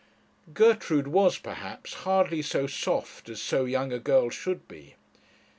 Gertrude 0.51 1.07
was, 1.09 1.37
perhaps, 1.37 1.93
hardly 1.93 2.41
so 2.41 2.65
soft 2.65 3.29
as 3.29 3.39
so 3.39 3.65
young 3.65 3.93
a 3.93 3.99
girl 3.99 4.31
should 4.31 4.67
be. 4.67 4.95